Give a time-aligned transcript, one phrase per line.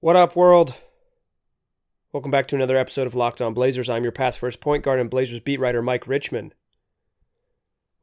[0.00, 0.74] What up, world?
[2.12, 3.90] Welcome back to another episode of Locked On Blazers.
[3.90, 6.54] I'm your past first point guard and Blazers beat writer Mike Richman.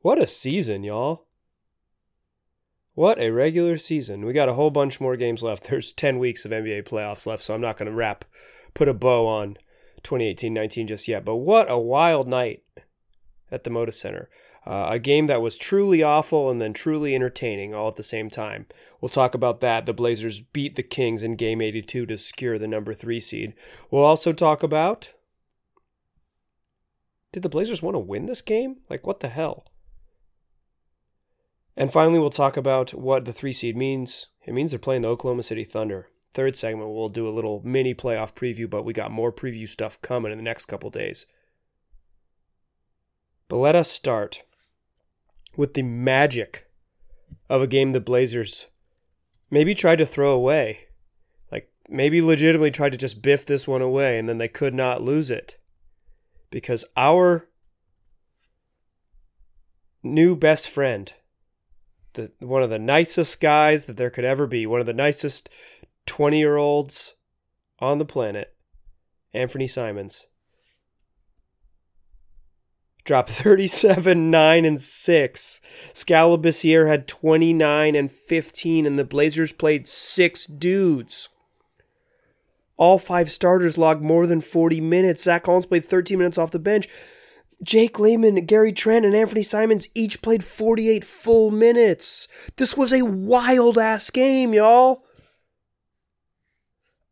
[0.01, 1.25] What a season, y'all.
[2.95, 4.25] What a regular season.
[4.25, 5.63] We got a whole bunch more games left.
[5.69, 8.25] There's 10 weeks of NBA playoffs left, so I'm not going to wrap,
[8.73, 9.53] put a bow on
[10.03, 11.23] 2018 19 just yet.
[11.23, 12.63] But what a wild night
[13.49, 14.29] at the Moda Center.
[14.65, 18.31] Uh, a game that was truly awful and then truly entertaining all at the same
[18.31, 18.65] time.
[18.99, 19.85] We'll talk about that.
[19.85, 23.53] The Blazers beat the Kings in game 82 to secure the number three seed.
[23.91, 25.13] We'll also talk about
[27.31, 28.77] did the Blazers want to win this game?
[28.89, 29.65] Like, what the hell?
[31.75, 34.27] And finally, we'll talk about what the three seed means.
[34.45, 36.07] It means they're playing the Oklahoma City Thunder.
[36.33, 39.99] Third segment, we'll do a little mini playoff preview, but we got more preview stuff
[40.01, 41.25] coming in the next couple days.
[43.49, 44.43] But let us start
[45.57, 46.69] with the magic
[47.49, 48.67] of a game the Blazers
[49.49, 50.87] maybe tried to throw away.
[51.51, 55.01] Like, maybe legitimately tried to just biff this one away, and then they could not
[55.01, 55.57] lose it.
[56.49, 57.47] Because our
[60.03, 61.11] new best friend,
[62.13, 65.49] the one of the nicest guys that there could ever be, one of the nicest
[66.05, 67.15] 20 year olds
[67.79, 68.55] on the planet,
[69.33, 70.25] Anfernee Simons,
[73.05, 75.61] dropped 37, 9, and 6.
[75.93, 81.29] Skal Labissiere had 29 and 15, and the Blazers played six dudes.
[82.77, 85.23] All five starters logged more than 40 minutes.
[85.23, 86.89] Zach Collins played 13 minutes off the bench.
[87.63, 92.27] Jake Layman, Gary Trent, and Anfernee Simons each played 48 full minutes.
[92.57, 95.05] This was a wild ass game, y'all.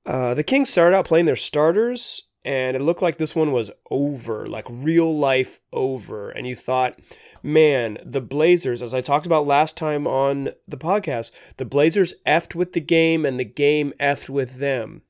[0.05, 3.71] Uh, the Kings started out playing their starters, and it looked like this one was
[3.89, 6.29] over, like real life over.
[6.29, 6.99] And you thought,
[7.41, 12.53] man, the Blazers, as I talked about last time on the podcast, the Blazers effed
[12.53, 15.03] with the game and the game effed with them.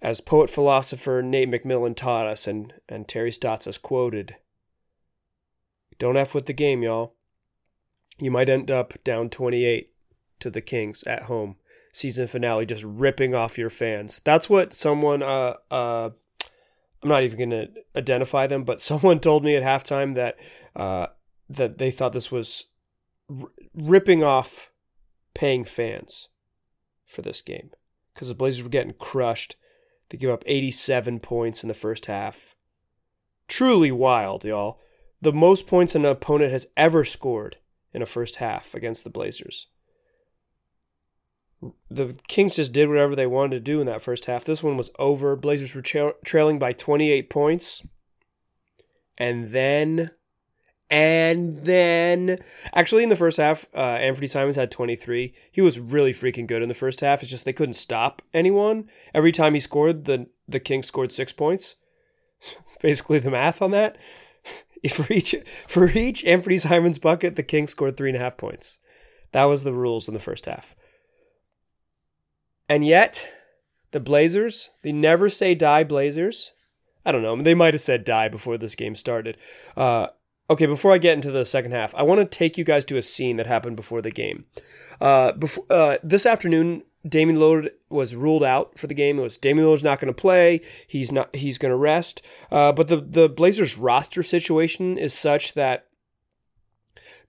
[0.00, 4.36] As poet philosopher Nate McMillan taught us, and, and Terry Stotts has quoted,
[5.98, 7.14] don't F with the game, y'all.
[8.18, 9.90] You might end up down 28
[10.40, 11.56] to the Kings at home
[11.92, 14.20] season finale just ripping off your fans.
[14.24, 16.10] That's what someone uh uh
[17.02, 20.36] I'm not even going to identify them, but someone told me at halftime that
[20.74, 21.08] uh
[21.48, 22.66] that they thought this was
[23.30, 24.70] r- ripping off
[25.34, 26.28] paying fans
[27.04, 27.70] for this game
[28.14, 29.56] cuz the Blazers were getting crushed.
[30.08, 32.54] They give up 87 points in the first half.
[33.48, 34.78] Truly wild, y'all.
[35.20, 37.58] The most points an opponent has ever scored
[37.92, 39.68] in a first half against the Blazers
[41.90, 44.44] the Kings just did whatever they wanted to do in that first half.
[44.44, 45.36] This one was over.
[45.36, 47.82] Blazers were tra- trailing by 28 points.
[49.18, 50.10] And then,
[50.90, 52.38] and then,
[52.74, 55.34] actually, in the first half, uh, Anfernee Simons had 23.
[55.50, 57.22] He was really freaking good in the first half.
[57.22, 58.88] It's just they couldn't stop anyone.
[59.14, 61.76] Every time he scored, the, the Kings scored six points.
[62.82, 63.96] Basically, the math on that.
[64.90, 65.36] For each,
[65.68, 68.80] for each Anfernee Simons bucket, the Kings scored three and a half points.
[69.30, 70.74] That was the rules in the first half.
[72.68, 73.28] And yet,
[73.90, 76.52] the Blazers, the never say die Blazers,
[77.04, 79.36] I don't know, they might have said die before this game started.
[79.76, 80.08] Uh,
[80.48, 82.96] okay, before I get into the second half, I want to take you guys to
[82.96, 84.46] a scene that happened before the game.
[85.00, 89.18] Uh, before, uh, this afternoon, Damian Lillard was ruled out for the game.
[89.18, 90.60] It was Damian Lillard's not going to play.
[90.86, 91.34] He's not.
[91.34, 92.22] He's going to rest.
[92.50, 95.86] Uh, but the the Blazers roster situation is such that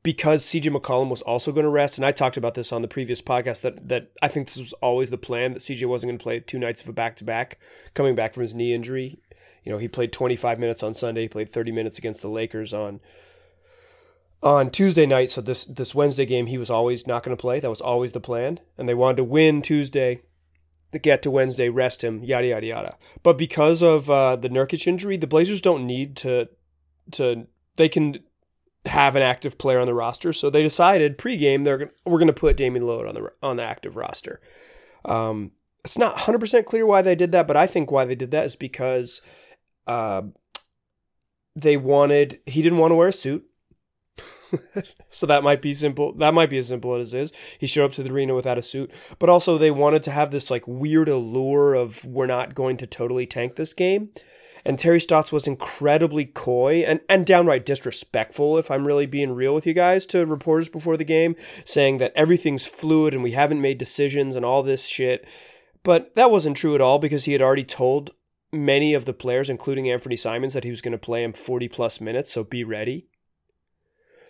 [0.03, 2.88] because CJ McCollum was also going to rest, and I talked about this on the
[2.88, 6.19] previous podcast that that I think this was always the plan that CJ wasn't going
[6.19, 7.59] to play two nights of a back to back,
[7.94, 9.19] coming back from his knee injury.
[9.64, 12.74] You know, he played 25 minutes on Sunday, he played 30 minutes against the Lakers
[12.74, 13.00] on
[14.41, 15.30] on Tuesday night.
[15.30, 17.62] So this this Wednesday game, he was always not going to play.
[17.62, 20.22] That was always the plan, and they wanted to win Tuesday.
[20.91, 22.97] To get to Wednesday, rest him, yada yada yada.
[23.24, 26.50] But because of uh, the Nurkic injury, the Blazers don't need to
[27.14, 27.47] to
[27.78, 28.20] they can
[28.86, 30.34] have an active player on the roster.
[30.34, 33.64] So they decided pregame they're we're going to put Damian Lillard on the on the
[33.64, 34.41] active roster.
[35.06, 35.52] Um,
[35.84, 38.46] it's not 100% clear why they did that, but I think why they did that
[38.46, 39.22] is because
[39.85, 40.22] uh,
[41.56, 43.46] they wanted he didn't want to wear a suit.
[45.09, 46.14] so that might be simple.
[46.14, 47.34] That might be as simple as it is.
[47.58, 50.32] He showed up to the arena without a suit, but also they wanted to have
[50.32, 54.09] this like weird allure of we're not going to totally tank this game.
[54.66, 59.54] And Terry Stotts was incredibly coy and, and downright disrespectful, if I'm really being real
[59.54, 63.62] with you guys, to reporters before the game, saying that everything's fluid and we haven't
[63.62, 65.28] made decisions and all this shit.
[65.84, 68.12] But that wasn't true at all because he had already told
[68.54, 71.68] many of the players, including Anfernee Simons, that he was going to play him 40
[71.68, 73.08] plus minutes, so be ready.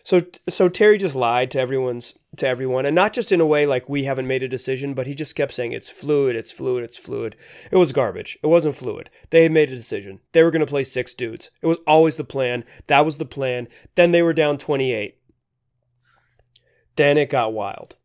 [0.04, 3.66] So so Terry just lied to everyone's to everyone, and not just in a way
[3.66, 6.84] like we haven't made a decision, but he just kept saying it's fluid, it's fluid,
[6.84, 7.36] it's fluid.
[7.72, 8.38] It was garbage.
[8.42, 9.10] It wasn't fluid.
[9.30, 10.20] They had made a decision.
[10.32, 11.50] They were going to play six dudes.
[11.62, 12.64] It was always the plan.
[12.88, 13.68] That was the plan.
[13.96, 15.18] Then they were down 28.
[16.96, 17.96] Then it got wild.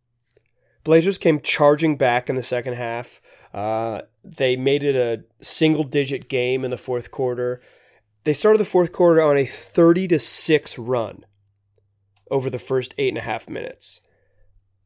[0.85, 3.21] Blazers came charging back in the second half.
[3.53, 7.61] Uh, they made it a single digit game in the fourth quarter.
[8.25, 11.25] They started the fourth quarter on a 30 to 6 run
[12.31, 14.01] over the first eight and a half minutes.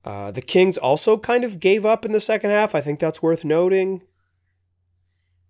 [0.04, 2.75] Uh, the Kings also kind of gave up in the second half.
[2.75, 4.02] I think that's worth noting.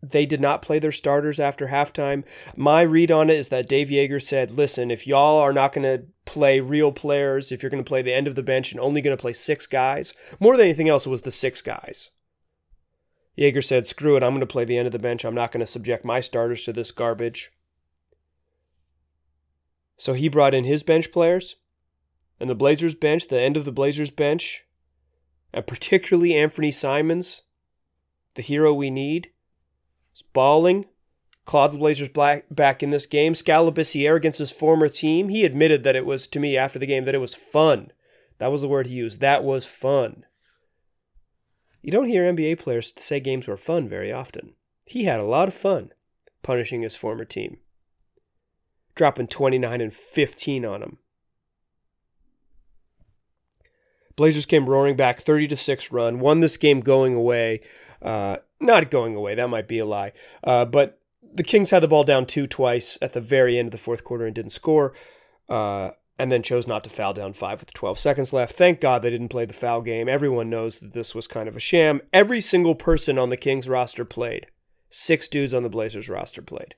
[0.03, 2.25] They did not play their starters after halftime.
[2.57, 5.85] My read on it is that Dave Joerger said, listen, if y'all are not going
[5.85, 8.81] to play real players, if you're going to play the end of the bench and
[8.81, 12.11] only going to play six guys, more than anything else, it was the six guys.
[13.39, 15.25] Joerger said, screw it, I'm going to play the end of the bench.
[15.25, 17.53] I'm not going to subject my starters to this garbage.
[19.97, 21.57] So he brought in his bench players
[22.43, 24.65] and the Blazers bench, the end of the Blazers bench,
[25.55, 27.43] and particularly Anfernee Simons,
[28.35, 29.31] the hero we need,
[30.13, 30.87] is balling.
[31.45, 33.37] Clawed the Blazers back in this game.
[33.37, 35.29] Skal against his former team.
[35.29, 37.93] He admitted that it was to me after the game that it was fun.
[38.39, 39.21] That was the word he used.
[39.21, 40.25] That was fun.
[41.81, 44.55] You don't hear NBA players say games were fun very often.
[44.85, 45.93] He had a lot of fun
[46.43, 47.59] punishing his former team,
[48.97, 50.99] dropping 29 and 15 on them.
[54.17, 57.61] Blazers came roaring back, 30 to 6 run, won this game going away.
[58.01, 60.13] Uh, not going away, that might be a lie.
[60.45, 61.01] Uh, but
[61.35, 64.05] the Kings had the ball down two twice at the very end of the fourth
[64.05, 64.93] quarter and didn't score.
[65.49, 68.55] Uh, and then chose not to foul down five with 12 seconds left.
[68.55, 70.09] Thank God they didn't play the foul game.
[70.09, 72.01] Everyone knows that this was kind of a sham.
[72.13, 74.47] Every single person on the Kings roster played.
[74.89, 76.75] Six dudes on the Blazers roster played.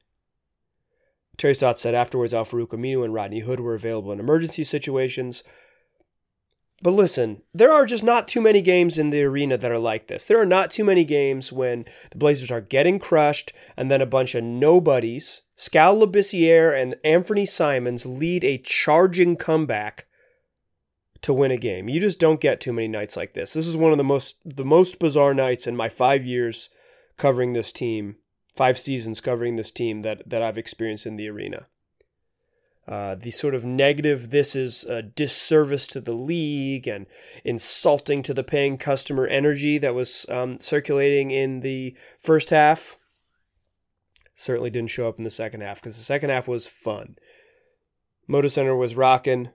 [1.37, 5.43] Terry Stotts said afterwards Al-Farouq Aminu and Rodney Hood were available in emergency situations.
[6.83, 10.09] But listen, there are just not too many games in the arena that are like
[10.09, 10.25] this.
[10.25, 14.07] There are not too many games when the Blazers are getting crushed and then a
[14.07, 20.07] bunch of nobodies, Skal Labissiere and Anfernee Simons, lead a charging comeback
[21.23, 21.89] to win a game.
[21.89, 23.55] You just don't get too many nights like this.
[23.55, 26.69] This is one of the most the most bizarre nights in my five years
[27.17, 28.17] covering this team,
[28.55, 31.67] five seasons covering this team that that I've experienced in the arena.
[32.87, 37.07] Uh, the sort of negative, this is a disservice to the league and
[37.43, 42.99] insulting to the paying customer energy that was um, circulating in the first half
[44.35, 47.17] certainly didn't show up in the second half because the second half was fun.
[48.29, 49.51] Moda Center was rocking.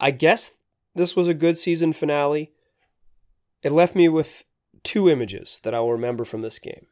[0.00, 0.54] I guess
[0.94, 2.52] this was a good season finale.
[3.62, 4.44] It left me with
[4.82, 6.86] two images that I will remember from this game.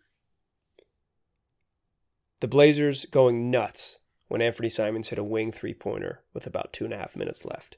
[2.41, 3.99] The Blazers going nuts
[4.33, 7.45] when Anfernee Simons hit a wing three pointer with about two and a half minutes
[7.45, 7.77] left.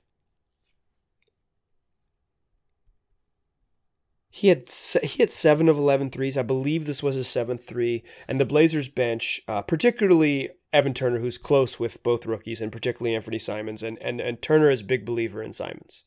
[4.31, 4.63] He had
[5.03, 6.39] he had seven of 11 threes.
[6.39, 8.05] I believe this was his seventh three.
[8.29, 13.19] And the Blazers bench, uh, particularly Evan Turner, who's close with both rookies, and particularly
[13.19, 16.05] Anfernee Simons, and and, and Turner is a big believer in Simons.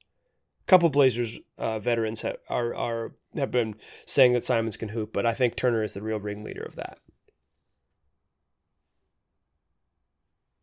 [0.64, 5.12] A couple Blazers uh, veterans have, are are have been saying that Simons can hoop,
[5.12, 7.00] but I think Turner is the real ringleader of that.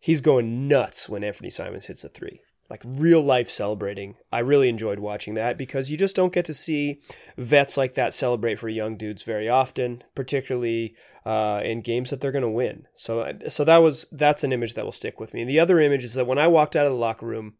[0.04, 2.42] He's going nuts when Anfernee Simons hits a three.
[2.68, 4.16] Like real life celebrating.
[4.30, 7.00] I really enjoyed watching that because you just don't get to see
[7.38, 10.94] vets like that celebrate for young dudes very often, particularly
[11.24, 12.86] uh, in games that they're going to win.
[12.94, 15.40] So, so that was that's an image that will stick with me.
[15.40, 17.54] And the other image is that when I walked out of the locker room,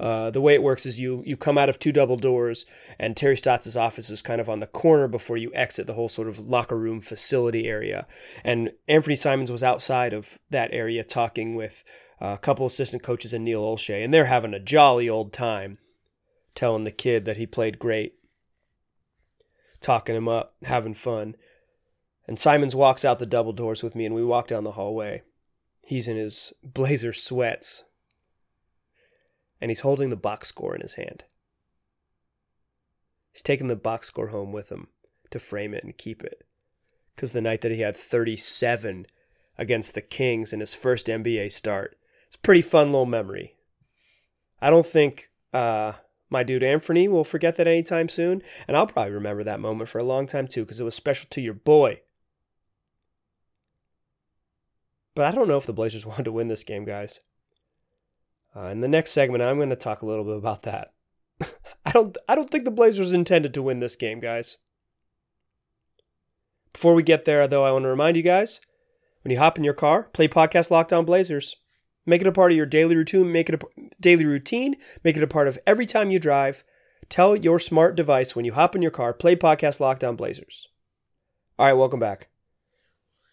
[0.00, 2.66] uh, the way it works is you you come out of two double doors,
[2.98, 6.08] and Terry Stotts' office is kind of on the corner before you exit the whole
[6.08, 8.06] sort of locker room facility area.
[8.44, 11.82] And Anfernee Simons was outside of that area talking with
[12.20, 15.78] a couple assistant coaches and Neil Olshey, and they're having a jolly old time,
[16.54, 18.14] telling the kid that he played great,
[19.80, 21.34] talking him up, having fun.
[22.26, 25.22] And Simons walks out the double doors with me, and we walk down the hallway.
[25.82, 27.84] He's in his blazer sweats,
[29.60, 31.24] and he's holding the box score in his hand.
[33.32, 34.88] He's taking the box score home with him
[35.30, 36.44] to frame it and keep it.
[37.14, 39.06] Because the night that he had 37
[39.56, 43.54] against the Kings in his first NBA start, it's a pretty fun little memory.
[44.60, 45.92] I don't think uh,
[46.30, 49.98] my dude Anfernee will forget that anytime soon, and I'll probably remember that moment for
[49.98, 52.00] a long time too, because it was special to your boy.
[55.14, 57.20] But I don't know if the Blazers wanted to win this game, guys.
[58.56, 60.92] Uh, in the next segment, I'm going to talk a little bit about that.
[61.86, 64.56] I don't I don't think the Blazers intended to win this game, guys.
[66.72, 68.60] Before we get there, though, I want to remind you guys
[69.22, 71.56] when you hop in your car, play podcast Locked On Blazers.
[72.06, 73.30] Make it a part of your daily routine.
[73.30, 73.66] Make it a
[74.00, 74.76] daily routine.
[75.04, 76.64] Make it a part of every time you drive.
[77.08, 80.68] Tell your smart device when you hop in your car, play podcast Locked On Blazers.
[81.58, 82.28] All right, welcome back.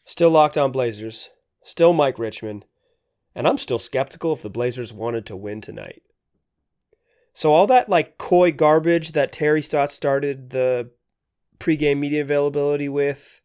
[0.05, 1.29] Still Locked On Blazers.
[1.63, 2.63] Still Mike Richman.
[3.35, 6.01] And I'm still skeptical if the Blazers wanted to win tonight.
[7.33, 10.91] So all that like coy garbage that Terry Stotts started the
[11.59, 13.41] pregame media availability with,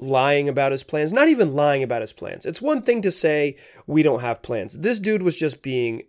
[0.00, 2.46] lying about his plans, not even lying about his plans.
[2.46, 3.56] It's one thing to say
[3.86, 4.78] we don't have plans.
[4.78, 6.02] This dude was just being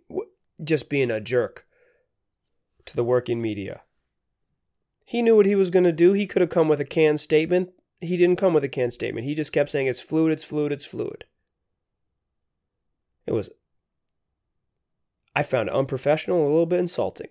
[0.62, 1.66] just being a jerk
[2.84, 3.82] to the working media.
[5.04, 6.12] He knew what he was going to do.
[6.12, 7.70] He could have come with a canned statement.
[8.00, 9.26] He didn't come with a canned statement.
[9.26, 11.24] He just kept saying it's fluid, it's fluid, it's fluid.
[13.30, 13.48] It was
[15.36, 17.28] I found it unprofessional, a little bit insulting.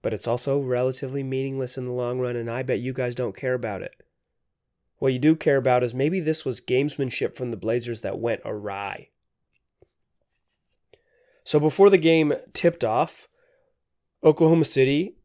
[0.00, 3.36] But it's also relatively meaningless in the long run, and I bet you guys don't
[3.36, 3.96] care about it.
[4.98, 8.42] What you do care about is maybe this was gamesmanship from the Blazers that went
[8.44, 9.08] awry.
[11.42, 13.26] So before the game tipped off,
[14.22, 15.16] Oklahoma City,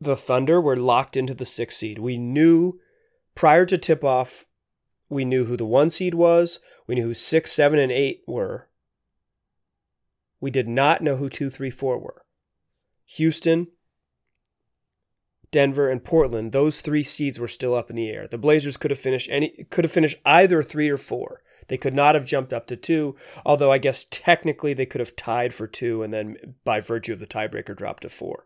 [0.00, 1.98] the Thunder were locked into the sixth seed.
[1.98, 2.78] We knew
[3.34, 4.44] prior to tip off,
[5.08, 8.68] we knew who the one seed was, we knew who six, seven, and eight were.
[10.40, 12.24] We did not know who two, three, four were.
[13.06, 13.68] Houston,
[15.50, 18.26] Denver, and Portland, those three seeds were still up in the air.
[18.28, 21.42] The Blazers could have finished any could have finished either three or four.
[21.68, 25.16] They could not have jumped up to two, although I guess technically they could have
[25.16, 28.44] tied for two and then by virtue of the tiebreaker dropped to four.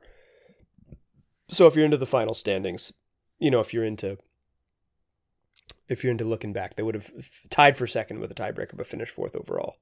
[1.48, 2.92] So if you're into the final standings,
[3.38, 4.18] you know, if you're into
[5.90, 7.10] if you're into looking back, they would have
[7.50, 9.76] tied for second with a tiebreaker but finished fourth overall.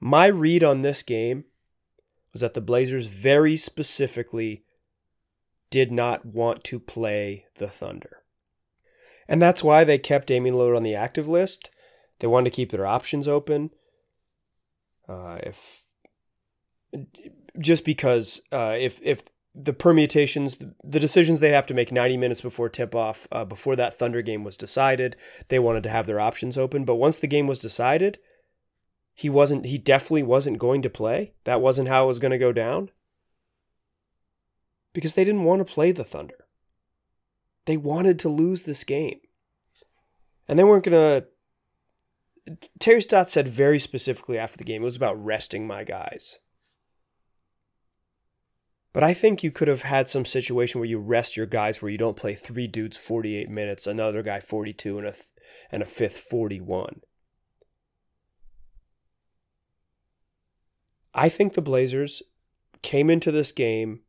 [0.00, 1.44] My read on this game
[2.32, 4.64] was that the Blazers very specifically
[5.70, 8.22] did not want to play the Thunder.
[9.28, 11.70] And that's why they kept Damian Lillard on the active list.
[12.20, 13.70] They wanted to keep their options open.
[15.06, 15.82] Uh, if
[17.60, 19.22] just because uh, if if
[19.54, 23.76] the permutations, the decisions they have to make 90 minutes before tip off, uh, before
[23.76, 25.16] that Thunder game was decided,
[25.48, 26.84] they wanted to have their options open.
[26.84, 28.18] But once the game was decided,
[29.14, 31.32] he wasn't he definitely wasn't going to play.
[31.44, 32.90] That wasn't how it was going to go down.
[34.92, 36.46] Because they didn't want to play the Thunder.
[37.66, 39.20] They wanted to lose this game.
[40.46, 41.26] And they weren't going to
[42.78, 46.38] Terry Stotts said very specifically after the game it was about resting my guys.
[48.98, 51.88] But I think you could have had some situation where you rest your guys where
[51.88, 55.14] you don't play three dudes 48 minutes, another guy 42 and a
[55.70, 57.02] and a fifth 41.
[61.14, 62.24] I think the Blazers
[62.82, 64.00] came into this game,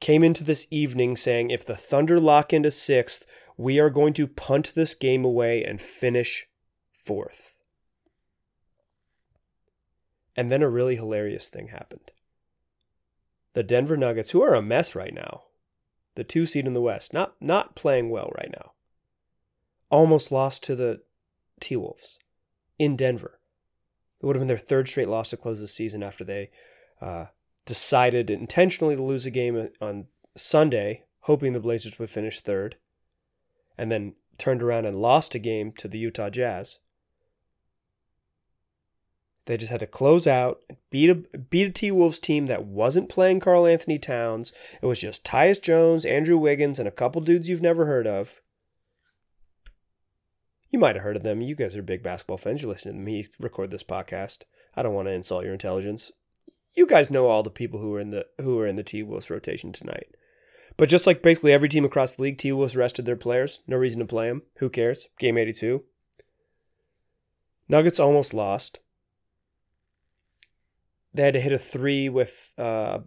[0.00, 3.24] came into this evening saying if the Thunder lock into sixth,
[3.56, 6.48] we are going to punt this game away and finish
[6.90, 7.54] fourth.
[10.34, 12.10] And then a really hilarious thing happened.
[13.56, 15.44] The Denver Nuggets, who are a mess right now,
[16.14, 18.72] the two seed in the West, not not playing well right now,
[19.88, 21.00] almost lost to the
[21.58, 22.18] T Wolves
[22.78, 23.40] in Denver.
[24.20, 26.50] It would have been their third straight loss to close the season after they
[27.00, 27.28] uh,
[27.64, 32.76] decided intentionally to lose a game on Sunday, hoping the Blazers would finish third,
[33.78, 36.80] and then turned around and lost a game to the Utah Jazz.
[39.46, 40.60] They just had to close out,
[40.90, 44.52] beat a beat a T Wolves team that wasn't playing Karl-Anthony Towns.
[44.82, 48.40] It was just Tyus Jones, Andrew Wiggins, and a couple dudes you've never heard of.
[50.68, 51.40] You might have heard of them.
[51.40, 52.62] You guys are big basketball fans.
[52.62, 54.42] You're listening to me record this podcast.
[54.74, 56.10] I don't want to insult your intelligence.
[56.74, 59.04] You guys know all the people who are in the who are in the T
[59.04, 60.08] Wolves rotation tonight.
[60.76, 63.60] But just like basically every team across the league, T Wolves rested their players.
[63.68, 64.42] No reason to play them.
[64.58, 65.06] Who cares?
[65.20, 65.84] Game 82.
[67.68, 68.80] Nuggets almost lost.
[71.16, 72.98] They had to hit a three with uh,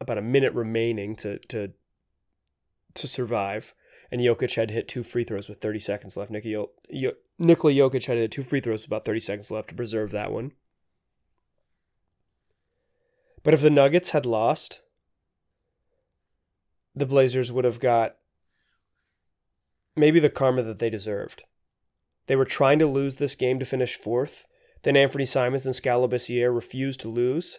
[0.00, 1.72] about a minute remaining to to
[2.94, 3.74] to survive
[4.10, 6.30] and Jokic had hit two free throws with 30 seconds left.
[6.30, 6.68] Nikola
[7.72, 10.52] Jokic had hit two free throws with about 30 seconds left to preserve that one.
[13.42, 14.80] But if the Nuggets had lost,
[16.94, 18.16] the Blazers would have got
[19.96, 21.44] maybe the karma that they deserved.
[22.26, 24.46] They were trying to lose this game to finish fourth.
[24.82, 27.58] Then Anfernee Simons and Skal refused to lose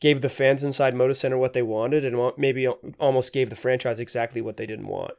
[0.00, 4.00] gave the fans inside Moda Center what they wanted and maybe almost gave the franchise
[4.00, 5.12] exactly what they didn't want.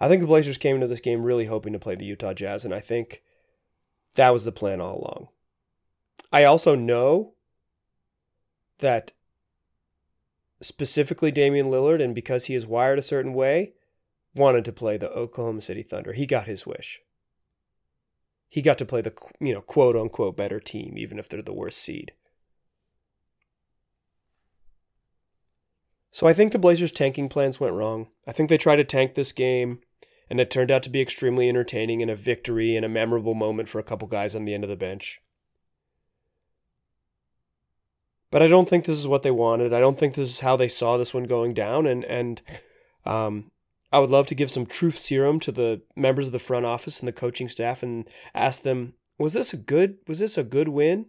[0.00, 2.64] I think the Blazers came into this game really hoping to play the Utah Jazz,
[2.64, 3.22] and I think
[4.14, 5.28] that was the plan all along.
[6.32, 7.32] I also know
[8.78, 9.10] that
[10.60, 13.72] specifically Damian Lillard, and because he is wired a certain way,
[14.38, 16.12] wanted to play the Oklahoma City Thunder.
[16.12, 17.00] He got his wish.
[18.48, 21.52] He got to play the you know quote unquote better team, even if they're the
[21.52, 22.12] worst seed.
[26.10, 28.08] So I think the Blazers' tanking plans went wrong.
[28.26, 29.80] I think they tried to tank this game,
[30.30, 33.68] and it turned out to be extremely entertaining and a victory and a memorable moment
[33.68, 35.20] for a couple guys on the end of the bench.
[38.30, 39.72] But I don't think this is what they wanted.
[39.72, 41.86] I don't think this is how they saw this one going down.
[41.86, 42.42] And and
[43.04, 43.50] um,
[43.90, 47.00] I would love to give some truth serum to the members of the front office
[47.00, 50.68] and the coaching staff and ask them, was this a good was this a good
[50.68, 51.06] win?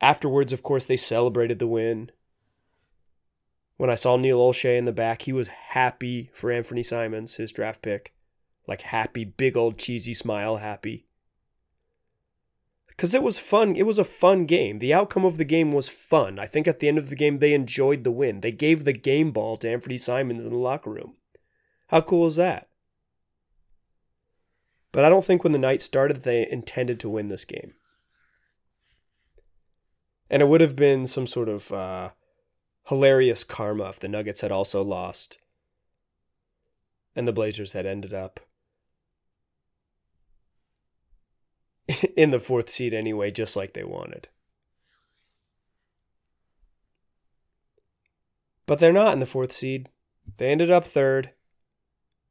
[0.00, 2.10] Afterwards, of course, they celebrated the win
[3.78, 7.52] when I saw Neil Olshey in the back, he was happy for Anfernee Simons, his
[7.52, 8.12] draft pick.
[8.66, 11.06] Like happy, big old cheesy smile, happy.
[12.88, 13.76] Because it was fun.
[13.76, 14.80] It was a fun game.
[14.80, 16.40] The outcome of the game was fun.
[16.40, 18.40] I think at the end of the game, they enjoyed the win.
[18.40, 21.14] They gave the game ball to Anfernee Simons in the locker room.
[21.88, 22.68] How cool is that?
[24.92, 27.74] But I don't think when the night started, they intended to win this game.
[30.30, 32.10] And it would have been some sort of uh,
[32.88, 35.38] hilarious karma if the Nuggets had also lost
[37.18, 38.38] and the Blazers had ended up
[42.16, 44.28] in the fourth seed anyway, just like they wanted.
[48.66, 49.88] But they're not in the fourth seed.
[50.36, 51.32] They ended up third.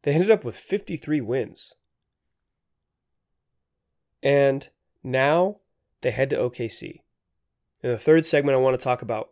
[0.07, 1.73] They ended up with 53 wins.
[4.23, 4.69] And
[5.03, 5.57] now
[5.99, 7.01] they head to OKC.
[7.83, 9.31] In the third segment, I want to talk about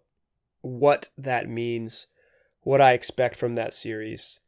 [0.59, 2.07] what that means,
[2.59, 4.41] what I expect from that series.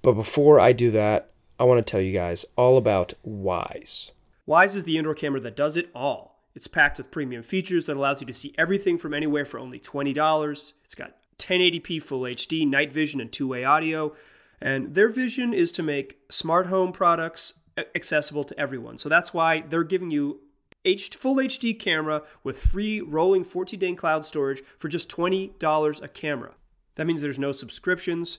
[0.00, 1.30] But before I do that,
[1.60, 4.12] I want to tell you guys all about Wyze.
[4.48, 6.42] Wyze is the indoor camera that does it all.
[6.54, 9.78] It's packed with premium features that allows you to see everything from anywhere for only
[9.78, 10.72] $20.
[10.86, 14.14] It's got 1080p full HD, night vision, and two way audio.
[14.60, 17.54] And their vision is to make smart home products
[17.94, 18.98] accessible to everyone.
[18.98, 20.40] So that's why they're giving you
[20.84, 26.08] H- full HD camera with free rolling 14 day cloud storage for just $20 a
[26.08, 26.54] camera.
[26.94, 28.38] That means there's no subscriptions.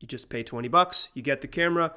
[0.00, 1.94] You just pay 20 bucks, you get the camera.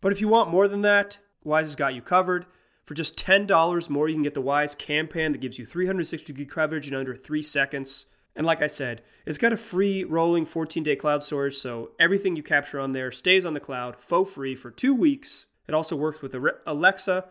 [0.00, 2.46] But if you want more than that, Wyze has got you covered.
[2.84, 6.26] For just $10 more, you can get the Wyze Cam Pan that gives you 360
[6.26, 8.06] degree coverage in under three seconds.
[8.36, 12.36] And like I said, it's got a free rolling 14 day cloud storage, so everything
[12.36, 15.46] you capture on there stays on the cloud for free for two weeks.
[15.68, 16.34] It also works with
[16.66, 17.24] Alexa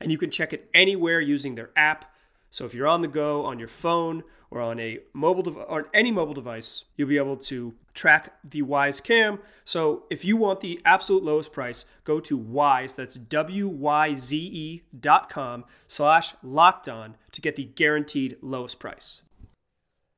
[0.00, 2.12] and you can check it anywhere using their app.
[2.50, 6.10] So if you're on the go on your phone or on a mobile or any
[6.10, 9.40] mobile device, you'll be able to track the Wyze Cam.
[9.64, 12.94] So if you want the absolute lowest price, go to Wyze.
[12.94, 18.78] That's W Y Z E dot com slash locked on to get the guaranteed lowest
[18.78, 19.22] price.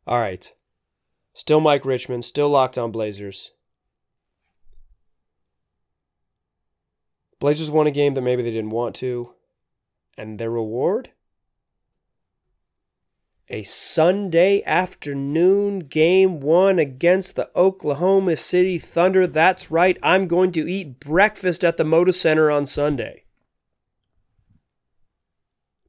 [0.09, 0.51] All right.
[1.35, 3.53] Still Mike Richman, still locked on Blazers.
[7.39, 9.35] Blazers won a game that maybe they didn't want to.
[10.17, 11.11] And their reward?
[13.51, 19.27] A Sunday afternoon game one against the Oklahoma City Thunder.
[19.27, 23.25] That's right, I'm going to eat breakfast at the Moda Center on Sunday.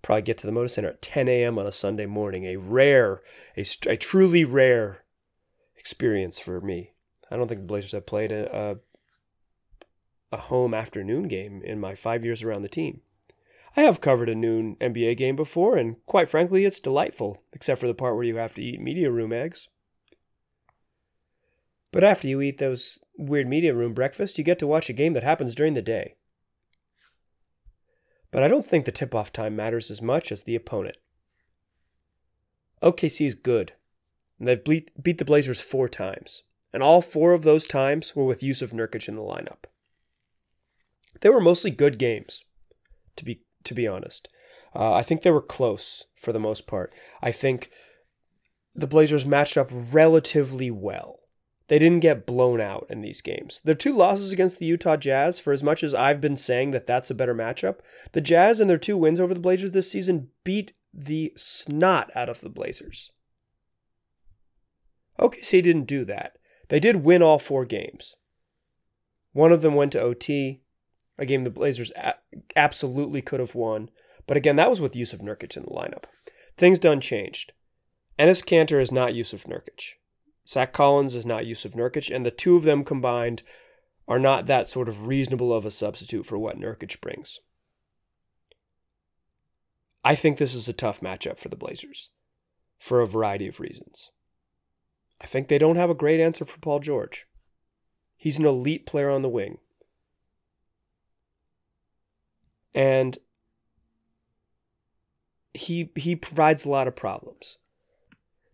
[0.10, 1.60] Probably get to the Moda Center at 10 a.m.
[1.60, 2.46] on a Sunday morning.
[2.46, 3.22] A rare,
[3.56, 5.04] a, a truly rare
[5.78, 6.94] experience for me.
[7.30, 8.80] I don't think the Blazers have played a,
[10.32, 13.02] a, a home afternoon game in my five years around the team.
[13.78, 17.86] I have covered a noon NBA game before, and quite frankly, it's delightful, except for
[17.86, 19.68] the part where you have to eat media room eggs.
[21.92, 25.14] But after you eat those weird media room breakfast, you get to watch a game
[25.14, 26.16] that happens during the day.
[28.32, 30.98] But I don't think the tip off time matters as much as the opponent.
[32.82, 33.74] OKC is good,
[34.38, 38.42] and they've beat, the Blazers four times, and all four of those times were with
[38.42, 39.66] Jusuf Nurkic in the lineup.
[41.22, 42.46] They were mostly good games,
[43.18, 44.30] to be to be honest.
[44.74, 46.94] Uh, I think they were close for the most part.
[47.22, 47.70] I think
[48.76, 51.18] the Blazers matched up relatively well.
[51.70, 53.62] They didn't get blown out in these games.
[53.64, 56.86] Their two losses against the Utah Jazz, for as much as I've been saying that
[56.86, 57.80] that's a better matchup,
[58.12, 62.28] the Jazz and their two wins over the Blazers this season beat the snot out
[62.28, 63.12] of the Blazers.
[65.20, 66.38] OKC didn't do that.
[66.68, 68.16] They did win all four games.
[69.32, 70.64] One of them went to OT
[71.20, 71.92] a game the Blazers
[72.56, 73.92] absolutely could have won.
[74.26, 76.06] But again, that was with Jusuf Nurkic in the lineup.
[76.58, 77.52] Things done changed.
[78.18, 79.99] Enes Kanter is not Jusuf Nurkic.
[80.50, 83.44] Zach Collins is not Jusuf Nurkic, and the two of them combined
[84.08, 87.40] are not that sort of reasonable of a substitute for what Nurkic brings.
[90.04, 92.10] I think this is a tough matchup for the Blazers
[92.80, 94.10] for a variety of reasons.
[95.22, 97.28] I think they don't have a great answer for Paul George.
[98.18, 99.60] He's an elite player on the wing.
[102.74, 103.18] And
[105.54, 107.58] he he provides a lot of problems.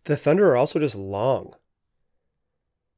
[0.04, 1.54] The Thunder are also just long.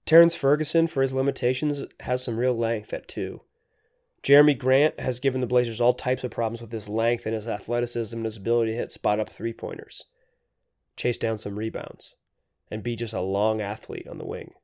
[0.08, 3.42] Terrence Ferguson, for his limitations, has some real length at two.
[4.22, 7.46] Jerami Grant has given the Blazers all types of problems with his length and his
[7.46, 10.04] athleticism and his ability to hit spot up three pointers,
[10.96, 12.14] chase down some rebounds,
[12.70, 14.54] and be just a long athlete on the wing.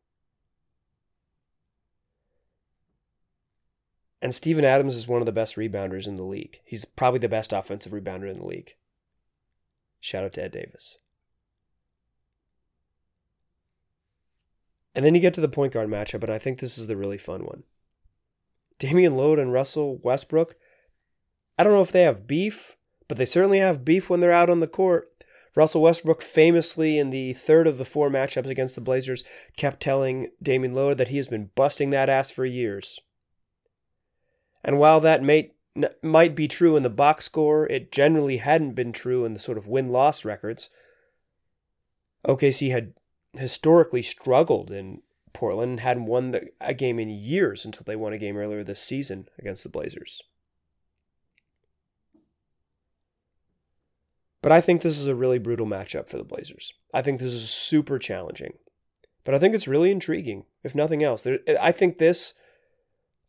[4.23, 6.61] And Steven Adams is one of the best rebounders in the league.
[6.65, 8.77] He's probably the best offensive rebounder in the league.
[10.01, 10.97] Shout out to Ed Davis.
[14.95, 16.97] And then you get to the point guard matchup, and I think this is the
[16.97, 17.65] really fun one.
[18.79, 20.55] Damian Lillard and Russell Westbrook.
[21.59, 22.77] I don't know if they have beef,
[23.09, 25.11] but they certainly have beef when they're out on the court.
[25.57, 29.23] Russell Westbrook famously in the third of the four matchups against the Blazers
[29.57, 32.99] kept telling Damian Lillard that he has been busting that ass for years.
[34.65, 35.53] And while that may,
[36.03, 39.59] might be true in the box score, it generally hadn't been true in the sort
[39.59, 40.71] of win loss records.
[42.27, 42.95] OKC had
[43.37, 48.13] historically struggled in Portland and hadn't won the, a game in years until they won
[48.13, 50.23] a game earlier this season against the Blazers.
[54.41, 56.75] But I think this is a really brutal matchup for the Blazers.
[56.93, 58.55] I think this is super challenging.
[59.25, 61.23] But I think it's really intriguing, if nothing else.
[61.23, 62.35] There, I think this.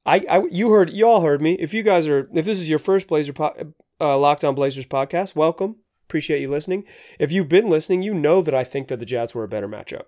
[0.06, 1.54] I, I you heard you all heard me.
[1.54, 4.86] If you guys are if this is your first Blazer po- uh, Locked On Blazers
[4.86, 5.78] podcast, welcome.
[6.16, 6.86] Appreciate you listening.
[7.20, 9.68] If you've been listening, you know that I think that the Jazz were a better
[9.68, 10.04] matchup.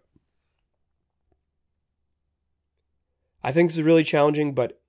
[3.44, 4.80] I think this is really challenging, but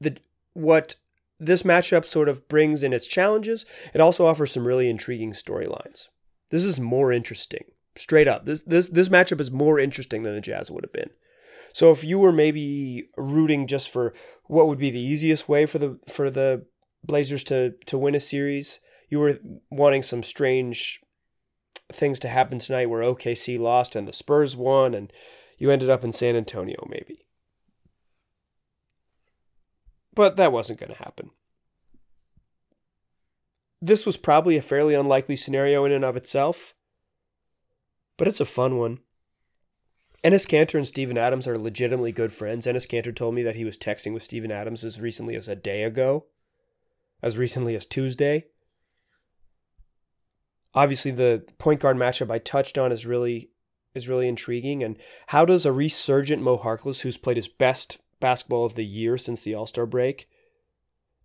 [0.00, 0.16] the
[0.54, 0.96] what
[1.38, 6.08] this matchup sort of brings in its challenges, it also offers some really intriguing storylines.
[6.48, 7.64] This is more interesting.
[7.94, 8.46] Straight up.
[8.46, 11.10] This this this matchup is more interesting than the Jazz would have been.
[11.74, 14.14] So if you were maybe rooting just for
[14.46, 16.64] what would be the easiest way for the for the
[17.06, 19.38] Blazers to to win a series, you were
[19.70, 21.00] wanting some strange
[21.92, 25.12] things to happen tonight where OKC lost and the Spurs won and
[25.58, 27.26] you ended up in San Antonio maybe.
[30.14, 31.30] But that wasn't going to happen.
[33.82, 36.74] This was probably a fairly unlikely scenario in and of itself,
[38.16, 39.00] but it's a fun one.
[40.24, 42.66] Enes Kanter and Steven Adams are legitimately good friends.
[42.66, 45.54] Enes Kanter told me that he was texting with Steven Adams as recently as a
[45.54, 46.24] day ago,
[47.22, 48.46] as recently as Tuesday.
[50.74, 53.50] Obviously, the point guard matchup I touched on is really
[53.94, 54.82] is really intriguing.
[54.82, 59.16] And how does a resurgent Mo Harkless, who's played his best basketball of the year
[59.16, 60.28] since the All Star break,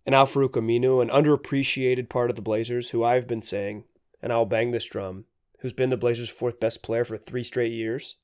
[0.06, 3.84] and Al-Farouq Aminu, an underappreciated part of the Blazers, who I've been saying,
[4.22, 5.24] and I'll bang this drum,
[5.58, 8.16] who's been the Blazers' fourth best player for three straight years.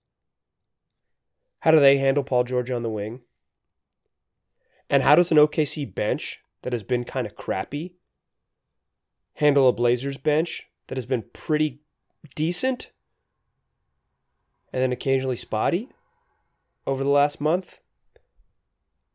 [1.60, 3.22] How do they handle Paul George on the wing?
[4.88, 7.96] And how does an OKC bench that has been kind of crappy
[9.34, 11.80] handle a Blazers bench that has been pretty
[12.34, 12.92] decent
[14.72, 15.88] and then occasionally spotty
[16.86, 17.80] over the last month.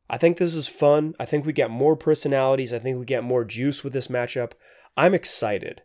[0.10, 1.15] I think this is fun.
[1.19, 2.73] I think we get more personalities.
[2.73, 4.53] I think we get more juice with this matchup.
[4.97, 5.84] I'm excited.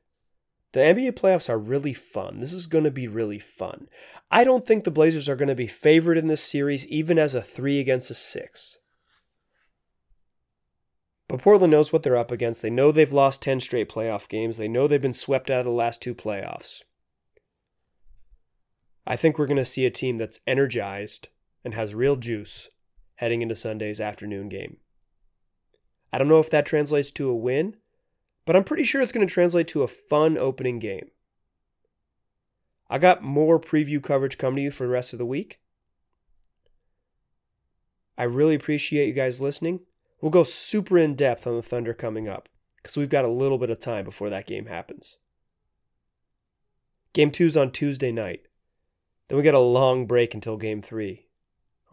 [0.72, 2.40] The NBA playoffs are really fun.
[2.40, 3.88] This is going to be really fun.
[4.31, 7.35] I don't think the Blazers are going to be favored in this series, even as
[7.35, 8.79] a three against a six.
[11.29, 12.62] But Portland knows what they're up against.
[12.62, 14.57] They know they've lost 10 straight playoff games.
[14.57, 16.83] They know they've been swept out of the last two playoffs.
[19.07, 21.29] I think we're going to see a team that's energized
[21.65, 22.69] and has real juice
[23.17, 24.79] heading into Sunday's afternoon game.
[26.12, 27.77] I don't know if that translates to a win,
[28.45, 31.09] but I'm pretty sure it's going to translate to a fun opening game.
[32.89, 35.61] I got more preview coverage coming to you for the rest of the week.
[38.17, 39.81] I really appreciate you guys listening.
[40.20, 43.59] We'll go super in depth on the Thunder coming up because we've got a little
[43.59, 45.18] bit of time before that game happens.
[47.12, 48.42] Game two's on Tuesday night.
[49.29, 51.26] Then we get a long break until game three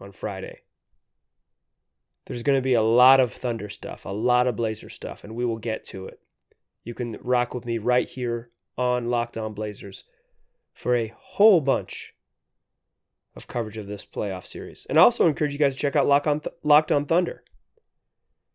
[0.00, 0.60] on Friday.
[2.26, 5.34] There's going to be a lot of Thunder stuff, a lot of Blazer stuff, and
[5.34, 6.20] we will get to it.
[6.82, 10.04] You can rock with me right here on Locked On Blazers
[10.72, 12.14] for a whole bunch
[13.36, 14.86] of coverage of this playoff series.
[14.88, 17.42] And I also encourage you guys to check out Lock on Th- Locked On Thunder.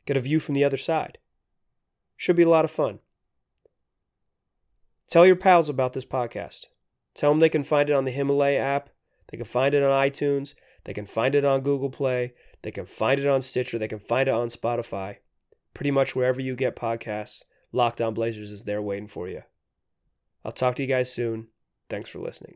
[0.09, 1.19] Get a view from the other side.
[2.17, 2.97] Should be a lot of fun.
[5.07, 6.65] Tell your pals about this podcast.
[7.13, 8.89] Tell them they can find it on the Himalaya app.
[9.27, 10.55] They can find it on iTunes.
[10.85, 12.33] They can find it on Google Play.
[12.63, 13.77] They can find it on Stitcher.
[13.77, 15.17] They can find it on Spotify.
[15.75, 19.43] Pretty much wherever you get podcasts, Locked On Blazers is there waiting for you.
[20.43, 21.49] I'll talk to you guys soon.
[21.87, 22.55] Thanks for listening.